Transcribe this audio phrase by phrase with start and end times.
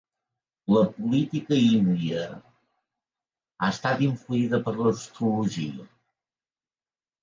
[0.75, 5.91] La política d'Índia ha estat influïda per l'astrologia.